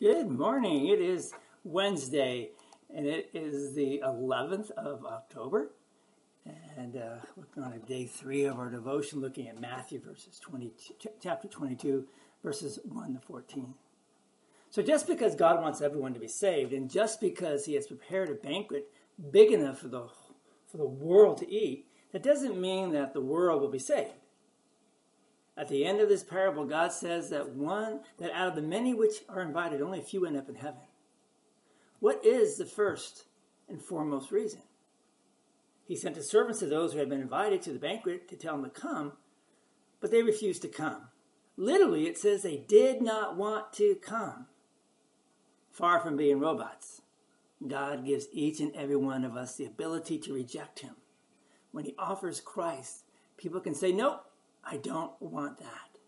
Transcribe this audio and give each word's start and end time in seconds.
Good 0.00 0.30
morning. 0.30 0.88
It 0.88 0.98
is 0.98 1.34
Wednesday, 1.62 2.52
and 2.88 3.04
it 3.04 3.28
is 3.34 3.74
the 3.74 4.00
11th 4.02 4.70
of 4.70 5.04
October. 5.04 5.72
And 6.78 6.96
uh, 6.96 7.16
we're 7.36 7.62
on 7.62 7.78
day 7.86 8.06
three 8.06 8.44
of 8.44 8.58
our 8.58 8.70
devotion, 8.70 9.20
looking 9.20 9.46
at 9.46 9.60
Matthew 9.60 10.00
verses 10.00 10.38
22, 10.40 10.94
chapter 11.22 11.48
22, 11.48 12.06
verses 12.42 12.78
1 12.88 13.12
to 13.12 13.20
14. 13.20 13.74
So, 14.70 14.80
just 14.80 15.06
because 15.06 15.34
God 15.34 15.60
wants 15.60 15.82
everyone 15.82 16.14
to 16.14 16.20
be 16.20 16.28
saved, 16.28 16.72
and 16.72 16.90
just 16.90 17.20
because 17.20 17.66
He 17.66 17.74
has 17.74 17.86
prepared 17.86 18.30
a 18.30 18.34
banquet 18.34 18.88
big 19.30 19.52
enough 19.52 19.80
for 19.80 19.88
the, 19.88 20.06
for 20.66 20.78
the 20.78 20.86
world 20.86 21.36
to 21.40 21.52
eat, 21.52 21.84
that 22.12 22.22
doesn't 22.22 22.58
mean 22.58 22.92
that 22.92 23.12
the 23.12 23.20
world 23.20 23.60
will 23.60 23.68
be 23.68 23.78
saved. 23.78 24.14
At 25.56 25.68
the 25.68 25.84
end 25.84 26.00
of 26.00 26.08
this 26.08 26.22
parable, 26.22 26.64
God 26.64 26.92
says 26.92 27.30
that 27.30 27.50
one 27.50 28.00
that 28.18 28.32
out 28.32 28.48
of 28.48 28.54
the 28.54 28.62
many 28.62 28.94
which 28.94 29.24
are 29.28 29.42
invited, 29.42 29.82
only 29.82 29.98
a 29.98 30.02
few 30.02 30.24
end 30.24 30.36
up 30.36 30.48
in 30.48 30.54
heaven. 30.54 30.80
What 31.98 32.24
is 32.24 32.56
the 32.56 32.66
first 32.66 33.24
and 33.68 33.82
foremost 33.82 34.30
reason? 34.30 34.62
He 35.84 35.96
sent 35.96 36.16
his 36.16 36.30
servants 36.30 36.60
to 36.60 36.66
those 36.66 36.92
who 36.92 36.98
had 36.98 37.08
been 37.08 37.20
invited 37.20 37.62
to 37.62 37.72
the 37.72 37.78
banquet 37.78 38.28
to 38.28 38.36
tell 38.36 38.56
them 38.56 38.64
to 38.64 38.70
come, 38.70 39.12
but 40.00 40.10
they 40.10 40.22
refused 40.22 40.62
to 40.62 40.68
come. 40.68 41.08
Literally, 41.56 42.06
it 42.06 42.16
says 42.16 42.42
they 42.42 42.56
did 42.56 43.02
not 43.02 43.36
want 43.36 43.72
to 43.74 43.96
come. 43.96 44.46
Far 45.70 46.00
from 46.00 46.16
being 46.16 46.40
robots, 46.40 47.02
God 47.66 48.06
gives 48.06 48.28
each 48.32 48.60
and 48.60 48.74
every 48.74 48.96
one 48.96 49.24
of 49.24 49.36
us 49.36 49.56
the 49.56 49.66
ability 49.66 50.18
to 50.20 50.32
reject 50.32 50.78
him. 50.78 50.94
When 51.72 51.84
he 51.84 51.94
offers 51.98 52.40
Christ, 52.40 53.04
people 53.36 53.60
can 53.60 53.74
say, 53.74 53.92
Nope, 53.92 54.24
I 54.64 54.76
don't 54.76 55.12
want 55.20 55.58
that. 55.58 55.98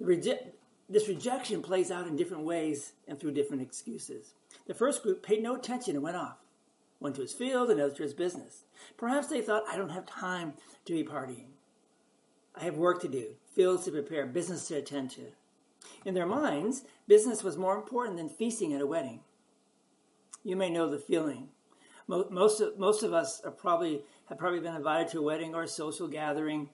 Reje- 0.00 0.52
this 0.88 1.08
rejection 1.08 1.62
plays 1.62 1.90
out 1.90 2.06
in 2.06 2.16
different 2.16 2.44
ways 2.44 2.92
and 3.06 3.18
through 3.18 3.32
different 3.32 3.62
excuses. 3.62 4.34
The 4.66 4.74
first 4.74 5.02
group 5.02 5.22
paid 5.22 5.42
no 5.42 5.54
attention 5.54 5.94
and 5.94 6.02
went 6.02 6.16
off. 6.16 6.38
One 6.98 7.12
to 7.14 7.22
his 7.22 7.32
field, 7.32 7.70
another 7.70 7.94
to 7.94 8.02
his 8.02 8.14
business. 8.14 8.64
Perhaps 8.96 9.28
they 9.28 9.40
thought, 9.40 9.64
I 9.68 9.76
don't 9.76 9.90
have 9.90 10.06
time 10.06 10.54
to 10.84 10.92
be 10.92 11.02
partying. 11.02 11.48
I 12.54 12.64
have 12.64 12.76
work 12.76 13.00
to 13.02 13.08
do, 13.08 13.34
fields 13.54 13.84
to 13.84 13.90
prepare, 13.90 14.26
business 14.26 14.68
to 14.68 14.76
attend 14.76 15.10
to. 15.12 15.32
In 16.04 16.14
their 16.14 16.26
minds, 16.26 16.84
business 17.08 17.42
was 17.42 17.56
more 17.56 17.76
important 17.76 18.18
than 18.18 18.28
feasting 18.28 18.72
at 18.72 18.80
a 18.80 18.86
wedding. 18.86 19.20
You 20.44 20.56
may 20.56 20.70
know 20.70 20.88
the 20.88 20.98
feeling. 20.98 21.48
Most 22.08 22.60
of, 22.60 22.78
most 22.78 23.02
of 23.02 23.12
us 23.12 23.40
are 23.44 23.50
probably 23.50 24.02
have 24.28 24.38
probably 24.38 24.60
been 24.60 24.74
invited 24.74 25.08
to 25.08 25.20
a 25.20 25.22
wedding 25.22 25.54
or 25.54 25.62
a 25.62 25.68
social 25.68 26.08
gathering 26.08 26.68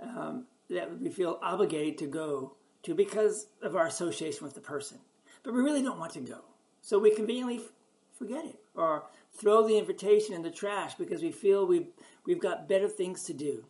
um, 0.00 0.46
that 0.70 1.00
we 1.00 1.10
feel 1.10 1.38
obligated 1.42 1.98
to 1.98 2.06
go 2.06 2.56
to 2.82 2.94
because 2.94 3.46
of 3.62 3.76
our 3.76 3.86
association 3.86 4.44
with 4.44 4.54
the 4.54 4.60
person. 4.60 4.98
But 5.42 5.54
we 5.54 5.60
really 5.62 5.82
don't 5.82 5.98
want 5.98 6.12
to 6.14 6.20
go. 6.20 6.40
So 6.80 6.98
we 6.98 7.14
conveniently 7.14 7.56
f- 7.56 7.72
forget 8.18 8.44
it 8.44 8.58
or 8.74 9.04
throw 9.32 9.66
the 9.66 9.78
invitation 9.78 10.34
in 10.34 10.42
the 10.42 10.50
trash 10.50 10.94
because 10.94 11.22
we 11.22 11.32
feel 11.32 11.66
we've, 11.66 11.88
we've 12.26 12.40
got 12.40 12.68
better 12.68 12.88
things 12.88 13.24
to 13.24 13.32
do, 13.32 13.64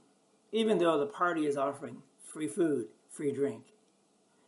even 0.53 0.79
though 0.79 0.99
the 0.99 1.07
party 1.07 1.47
is 1.47 1.57
offering 1.57 2.03
free 2.23 2.49
food, 2.49 2.87
free 3.09 3.33
drink. 3.33 3.63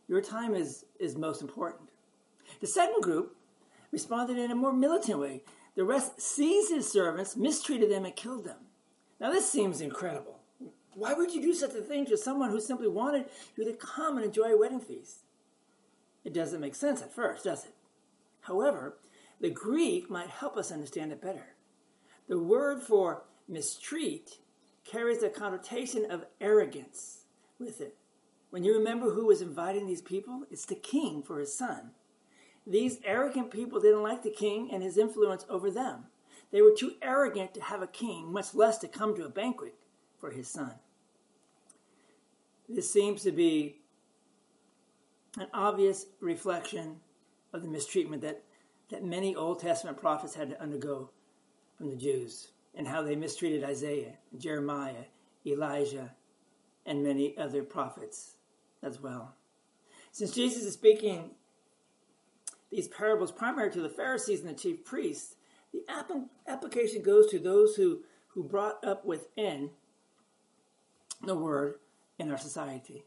Your 0.07 0.21
time 0.21 0.55
is, 0.55 0.85
is 0.99 1.15
most 1.15 1.41
important. 1.41 1.89
The 2.61 2.67
second 2.67 3.01
group 3.01 3.35
responded 3.91 4.37
in 4.37 4.51
a 4.51 4.55
more 4.55 4.73
militant 4.73 5.19
way. 5.19 5.43
The 5.75 5.83
rest 5.83 6.19
seized 6.19 6.71
his 6.71 6.91
servants, 6.91 7.35
mistreated 7.35 7.91
them, 7.91 8.05
and 8.05 8.15
killed 8.15 8.45
them. 8.45 8.57
Now, 9.19 9.31
this 9.31 9.49
seems 9.49 9.81
incredible. 9.81 10.39
Why 10.97 11.13
would 11.13 11.31
you 11.31 11.43
do 11.43 11.53
such 11.53 11.75
a 11.75 11.81
thing 11.81 12.07
to 12.07 12.17
someone 12.17 12.49
who 12.49 12.59
simply 12.59 12.87
wanted 12.87 13.25
you 13.55 13.63
to 13.65 13.73
come 13.73 14.17
and 14.17 14.25
enjoy 14.25 14.45
a 14.45 14.57
wedding 14.57 14.79
feast? 14.79 15.19
It 16.25 16.33
doesn't 16.33 16.59
make 16.59 16.73
sense 16.73 17.03
at 17.03 17.13
first, 17.13 17.43
does 17.43 17.65
it? 17.65 17.75
However, 18.41 18.97
the 19.39 19.51
Greek 19.51 20.09
might 20.09 20.29
help 20.29 20.57
us 20.57 20.71
understand 20.71 21.11
it 21.11 21.21
better. 21.21 21.53
The 22.27 22.39
word 22.39 22.81
for 22.81 23.21
mistreat 23.47 24.39
carries 24.85 25.21
a 25.21 25.29
connotation 25.29 26.09
of 26.09 26.25
arrogance 26.41 27.25
with 27.59 27.79
it. 27.79 27.95
When 28.49 28.63
you 28.63 28.75
remember 28.75 29.11
who 29.11 29.27
was 29.27 29.39
inviting 29.43 29.85
these 29.85 30.01
people, 30.01 30.45
it's 30.49 30.65
the 30.65 30.73
king 30.73 31.21
for 31.21 31.39
his 31.39 31.55
son. 31.55 31.91
These 32.65 33.01
arrogant 33.05 33.51
people 33.51 33.79
didn't 33.79 34.01
like 34.01 34.23
the 34.23 34.31
king 34.31 34.71
and 34.73 34.81
his 34.81 34.97
influence 34.97 35.45
over 35.47 35.69
them. 35.69 36.05
They 36.51 36.63
were 36.63 36.73
too 36.75 36.93
arrogant 37.03 37.53
to 37.53 37.61
have 37.61 37.83
a 37.83 37.87
king, 37.87 38.33
much 38.33 38.55
less 38.55 38.79
to 38.79 38.87
come 38.87 39.15
to 39.15 39.25
a 39.25 39.29
banquet 39.29 39.75
for 40.17 40.31
his 40.31 40.47
son. 40.47 40.73
This 42.69 42.91
seems 42.91 43.23
to 43.23 43.31
be 43.31 43.77
an 45.37 45.47
obvious 45.53 46.05
reflection 46.19 46.97
of 47.53 47.61
the 47.61 47.67
mistreatment 47.67 48.21
that, 48.23 48.43
that 48.89 49.03
many 49.03 49.35
Old 49.35 49.59
Testament 49.59 49.97
prophets 49.97 50.35
had 50.35 50.49
to 50.49 50.61
undergo 50.61 51.09
from 51.77 51.89
the 51.89 51.95
Jews 51.95 52.49
and 52.75 52.87
how 52.87 53.01
they 53.01 53.15
mistreated 53.15 53.63
Isaiah, 53.63 54.13
Jeremiah, 54.37 55.05
Elijah, 55.45 56.11
and 56.85 57.03
many 57.03 57.37
other 57.37 57.63
prophets 57.63 58.35
as 58.83 59.01
well. 59.01 59.33
Since 60.11 60.31
Jesus 60.31 60.63
is 60.63 60.73
speaking 60.73 61.31
these 62.69 62.87
parables 62.87 63.31
primarily 63.31 63.73
to 63.73 63.81
the 63.81 63.89
Pharisees 63.89 64.41
and 64.41 64.49
the 64.49 64.53
chief 64.53 64.83
priests, 64.83 65.35
the 65.71 65.83
application 66.47 67.01
goes 67.01 67.27
to 67.27 67.39
those 67.39 67.75
who, 67.75 68.01
who 68.29 68.43
brought 68.43 68.83
up 68.83 69.05
within 69.05 69.69
the 71.23 71.35
word 71.35 71.75
in 72.19 72.31
our 72.31 72.37
society. 72.37 73.05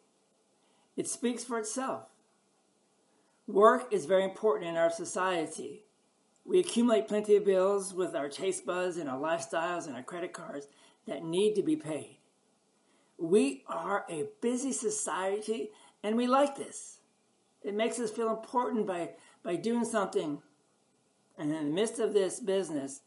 It 0.97 1.09
speaks 1.09 1.45
for 1.45 1.59
itself. 1.59 2.09
Work 3.47 3.93
is 3.93 4.07
very 4.07 4.25
important 4.25 4.71
in 4.71 4.77
our 4.77 4.91
society. 4.91 5.85
We 6.45 6.61
accumulate 6.61 7.09
plenty 7.09 7.37
of 7.37 7.45
bills 7.45 7.93
with 7.93 8.15
our 8.15 8.29
taste 8.29 8.65
buds 8.65 8.97
and 8.97 9.09
our 9.09 9.19
lifestyles 9.19 9.87
and 9.87 9.97
our 9.97 10.03
credit 10.03 10.33
cards 10.33 10.69
that 11.07 11.25
need 11.25 11.55
to 11.55 11.63
be 11.63 11.77
paid. 11.77 12.19
We 13.19 13.65
are 13.69 14.05
a 14.09 14.27
busy 14.41 14.73
society 14.73 15.71
and 16.03 16.17
we 16.17 16.27
like 16.27 16.57
this. 16.57 16.99
It 17.63 17.75
makes 17.75 17.99
us 17.99 18.11
feel 18.11 18.31
important 18.31 18.87
by, 18.87 19.11
by 19.43 19.57
doing 19.57 19.85
something. 19.85 20.41
And 21.37 21.53
in 21.53 21.65
the 21.67 21.75
midst 21.75 21.99
of 21.99 22.15
this 22.15 22.41
business, 22.41 23.03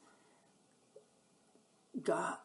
God, 2.01 2.37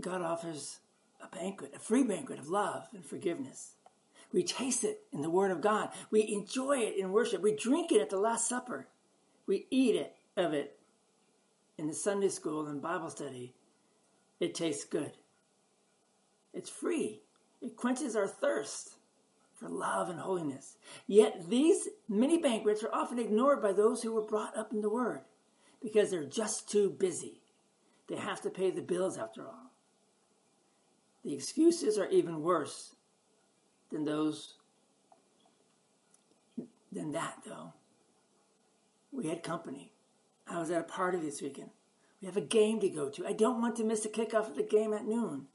God 0.00 0.22
offers 0.22 0.80
a 1.22 1.34
banquet, 1.34 1.72
a 1.74 1.78
free 1.78 2.02
banquet 2.02 2.38
of 2.38 2.48
love 2.48 2.88
and 2.94 3.04
forgiveness. 3.04 3.74
We 4.32 4.42
taste 4.44 4.84
it 4.84 5.02
in 5.12 5.22
the 5.22 5.30
Word 5.30 5.50
of 5.50 5.60
God. 5.60 5.90
We 6.10 6.28
enjoy 6.28 6.78
it 6.78 6.96
in 6.96 7.12
worship. 7.12 7.42
We 7.42 7.56
drink 7.56 7.90
it 7.90 8.00
at 8.00 8.10
the 8.10 8.20
Last 8.20 8.48
Supper. 8.48 8.86
We 9.46 9.66
eat 9.70 9.96
it 9.96 10.14
of 10.36 10.52
it 10.52 10.78
in 11.76 11.88
the 11.88 11.94
Sunday 11.94 12.28
school 12.28 12.66
and 12.66 12.80
Bible 12.80 13.10
study. 13.10 13.54
It 14.38 14.54
tastes 14.54 14.84
good. 14.84 15.12
It's 16.54 16.70
free. 16.70 17.22
It 17.60 17.76
quenches 17.76 18.16
our 18.16 18.28
thirst 18.28 18.94
for 19.56 19.68
love 19.68 20.08
and 20.08 20.18
holiness. 20.18 20.76
Yet 21.06 21.48
these 21.48 21.88
many 22.08 22.38
banquets 22.38 22.82
are 22.82 22.94
often 22.94 23.18
ignored 23.18 23.60
by 23.60 23.72
those 23.72 24.02
who 24.02 24.12
were 24.12 24.22
brought 24.22 24.56
up 24.56 24.72
in 24.72 24.80
the 24.80 24.88
Word 24.88 25.20
because 25.82 26.10
they're 26.10 26.24
just 26.24 26.70
too 26.70 26.90
busy. 26.90 27.40
They 28.08 28.16
have 28.16 28.40
to 28.42 28.50
pay 28.50 28.70
the 28.70 28.82
bills 28.82 29.18
after 29.18 29.46
all. 29.46 29.69
Excuses 31.40 31.96
are 31.96 32.10
even 32.10 32.42
worse 32.42 32.94
than 33.90 34.04
those 34.04 34.56
than 36.92 37.12
that 37.12 37.38
though. 37.46 37.72
We 39.10 39.26
had 39.26 39.42
company. 39.42 39.90
I 40.46 40.58
was 40.58 40.70
at 40.70 40.82
a 40.82 40.84
party 40.84 41.16
this 41.16 41.40
weekend. 41.40 41.70
We 42.20 42.26
have 42.26 42.36
a 42.36 42.42
game 42.42 42.78
to 42.80 42.90
go 42.90 43.08
to. 43.08 43.26
I 43.26 43.32
don't 43.32 43.62
want 43.62 43.76
to 43.76 43.84
miss 43.84 44.00
the 44.00 44.10
kickoff 44.10 44.50
of 44.50 44.56
the 44.56 44.62
game 44.62 44.92
at 44.92 45.06
noon. 45.06 45.46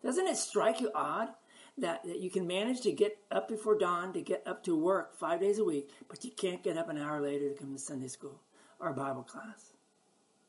Doesn't 0.00 0.28
it 0.28 0.36
strike 0.36 0.80
you 0.80 0.92
odd 0.94 1.30
that, 1.76 2.04
that 2.04 2.20
you 2.20 2.30
can 2.30 2.46
manage 2.46 2.82
to 2.82 2.92
get 2.92 3.18
up 3.32 3.48
before 3.48 3.76
dawn 3.76 4.12
to 4.12 4.22
get 4.22 4.44
up 4.46 4.62
to 4.62 4.78
work 4.78 5.18
five 5.18 5.40
days 5.40 5.58
a 5.58 5.64
week, 5.64 5.90
but 6.08 6.24
you 6.24 6.30
can't 6.30 6.62
get 6.62 6.78
up 6.78 6.88
an 6.88 6.98
hour 6.98 7.20
later 7.20 7.48
to 7.48 7.58
come 7.58 7.72
to 7.72 7.80
Sunday 7.80 8.06
school 8.06 8.40
or 8.78 8.92
Bible 8.92 9.24
class? 9.24 9.72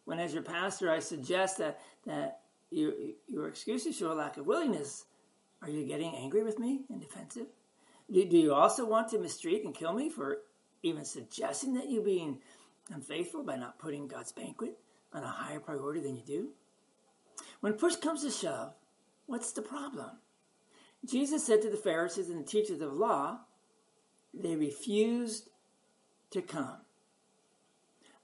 When, 0.06 0.20
as 0.20 0.36
your 0.36 0.44
pastor, 0.44 0.92
I 0.92 1.00
suggest 1.00 1.58
that, 1.58 1.80
that 2.06 2.42
your, 2.70 2.94
your 3.28 3.48
excuses 3.48 3.96
show 3.96 4.12
a 4.12 4.14
lack 4.14 4.38
of 4.38 4.46
willingness. 4.46 5.06
Are 5.62 5.70
you 5.70 5.86
getting 5.86 6.16
angry 6.16 6.44
with 6.44 6.60
me 6.60 6.82
and 6.90 7.02
defensive? 7.02 7.48
Do, 8.12 8.26
do 8.26 8.38
you 8.38 8.54
also 8.54 8.86
want 8.86 9.10
to 9.10 9.20
mistreat 9.20 9.66
and 9.66 9.74
kill 9.74 9.94
me 9.94 10.10
for 10.10 10.40
even 10.84 11.06
suggesting 11.06 11.74
that 11.76 11.90
you're 11.90 12.04
being 12.04 12.40
unfaithful 12.94 13.44
by 13.44 13.56
not 13.56 13.80
putting 13.80 14.08
God's 14.08 14.32
banquet 14.32 14.78
on 15.14 15.24
a 15.24 15.28
higher 15.28 15.60
priority 15.60 16.02
than 16.02 16.16
you 16.16 16.24
do? 16.24 16.50
When 17.62 17.74
push 17.74 17.96
comes 17.96 18.24
to 18.24 18.32
shove, 18.32 18.74
what's 19.26 19.52
the 19.52 19.62
problem? 19.62 20.12
Jesus 21.06 21.46
said 21.46 21.62
to 21.62 21.70
the 21.70 21.78
Pharisees 21.78 22.30
and 22.30 22.40
the 22.40 22.48
teachers 22.48 22.82
of 22.82 22.94
law, 22.94 23.40
they 24.34 24.56
refused 24.56 25.50
to 26.32 26.42
come. 26.42 26.78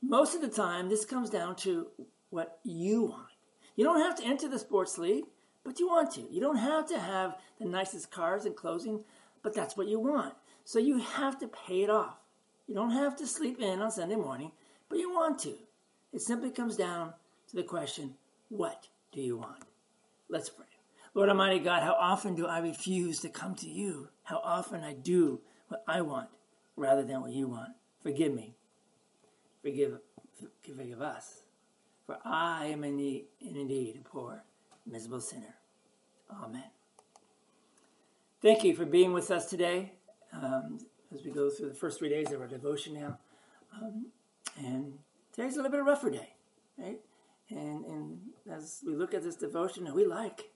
Most 0.01 0.35
of 0.35 0.41
the 0.41 0.49
time, 0.49 0.89
this 0.89 1.05
comes 1.05 1.29
down 1.29 1.55
to 1.57 1.87
what 2.29 2.59
you 2.63 3.05
want. 3.05 3.32
You 3.75 3.83
don't 3.83 4.01
have 4.01 4.15
to 4.17 4.25
enter 4.25 4.47
the 4.47 4.59
sports 4.59 4.97
league, 4.97 5.25
but 5.63 5.79
you 5.79 5.87
want 5.87 6.11
to. 6.13 6.21
You 6.31 6.41
don't 6.41 6.57
have 6.57 6.87
to 6.89 6.99
have 6.99 7.37
the 7.59 7.65
nicest 7.65 8.11
cars 8.11 8.45
and 8.45 8.55
clothing, 8.55 9.03
but 9.41 9.53
that's 9.53 9.75
what 9.75 9.87
you 9.87 9.99
want. 9.99 10.33
So 10.65 10.79
you 10.79 10.99
have 10.99 11.39
to 11.39 11.47
pay 11.47 11.83
it 11.83 11.89
off. 11.89 12.17
You 12.67 12.75
don't 12.75 12.91
have 12.91 13.15
to 13.17 13.27
sleep 13.27 13.59
in 13.59 13.81
on 13.81 13.91
Sunday 13.91 14.15
morning, 14.15 14.51
but 14.89 14.99
you 14.99 15.11
want 15.11 15.39
to. 15.39 15.55
It 16.13 16.21
simply 16.21 16.51
comes 16.51 16.77
down 16.77 17.13
to 17.49 17.55
the 17.55 17.63
question, 17.63 18.15
what 18.49 18.87
do 19.11 19.21
you 19.21 19.37
want? 19.37 19.63
Let's 20.29 20.49
pray. 20.49 20.65
Lord 21.13 21.29
Almighty 21.29 21.59
God, 21.59 21.83
how 21.83 21.93
often 21.93 22.35
do 22.35 22.47
I 22.47 22.59
refuse 22.59 23.19
to 23.19 23.29
come 23.29 23.55
to 23.55 23.67
you? 23.67 24.09
How 24.23 24.39
often 24.43 24.83
I 24.83 24.93
do 24.93 25.41
what 25.67 25.83
I 25.87 26.01
want 26.01 26.29
rather 26.75 27.03
than 27.03 27.21
what 27.21 27.31
you 27.31 27.47
want. 27.47 27.71
Forgive 28.01 28.33
me. 28.33 28.55
Forgive, 29.61 29.99
forgive 30.75 31.01
us. 31.01 31.42
For 32.13 32.27
I 32.27 32.65
am 32.65 32.83
indeed, 32.83 33.25
a 33.41 34.07
poor, 34.07 34.43
miserable 34.85 35.19
sinner. 35.19 35.55
Amen. 36.29 36.63
Thank 38.41 38.63
you 38.63 38.75
for 38.75 38.85
being 38.85 39.13
with 39.13 39.31
us 39.31 39.47
today 39.47 39.93
um, 40.31 40.79
as 41.13 41.23
we 41.25 41.31
go 41.31 41.49
through 41.49 41.69
the 41.69 41.75
first 41.75 41.97
three 41.97 42.09
days 42.09 42.31
of 42.31 42.39
our 42.41 42.47
devotion 42.47 42.93
now. 42.93 43.17
Um, 43.81 44.07
and 44.59 44.93
today's 45.33 45.53
a 45.53 45.57
little 45.57 45.71
bit 45.71 45.79
of 45.79 45.87
a 45.87 45.89
rougher 45.89 46.11
day, 46.11 46.33
right? 46.77 46.99
And, 47.49 47.85
and 47.85 48.19
as 48.51 48.83
we 48.85 48.95
look 48.95 49.15
at 49.15 49.23
this 49.23 49.35
devotion, 49.35 49.91
we 49.93 50.05
like 50.05 50.51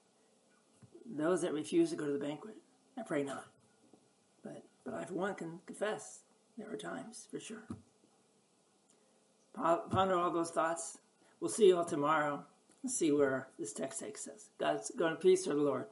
those 1.06 1.42
that 1.42 1.54
refuse 1.54 1.90
to 1.90 1.96
go 1.96 2.06
to 2.06 2.14
the 2.14 2.20
banquet. 2.20 2.56
I 3.00 3.02
pray 3.02 3.24
not. 3.24 3.46
But, 4.44 4.64
but 4.86 4.94
I, 4.94 5.06
for 5.06 5.16
one, 5.16 5.34
can 5.34 5.60
confess 5.66 6.20
there 6.56 6.72
are 6.72 6.78
times, 6.78 7.28
for 7.32 7.40
sure. 7.40 7.64
Ponder 9.56 10.18
all 10.18 10.30
those 10.30 10.52
thoughts. 10.52 11.00
We'll 11.40 11.50
see 11.50 11.68
you 11.68 11.78
all 11.78 11.86
tomorrow 11.86 12.44
and 12.82 12.92
see 12.92 13.12
where 13.12 13.48
this 13.60 13.74
text 13.74 14.00
takes 14.00 14.28
us. 14.28 14.50
God's 14.60 14.92
going 14.98 15.16
to 15.16 15.20
peace 15.20 15.48
or 15.48 15.54
the 15.54 15.62
Lord. 15.62 15.86